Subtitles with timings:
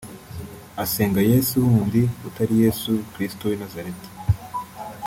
[0.83, 4.09] asenga Yesu wundi utari Yesu Kristo w’ I Nazareti